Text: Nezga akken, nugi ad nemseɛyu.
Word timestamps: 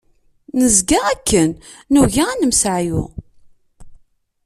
Nezga 0.59 0.99
akken, 1.13 1.51
nugi 1.91 2.23
ad 2.31 2.37
nemseɛyu. 2.39 3.01